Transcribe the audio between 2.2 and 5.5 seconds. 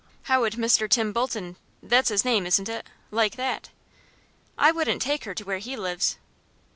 name, isn't it? like that?" "I wouldn't take her to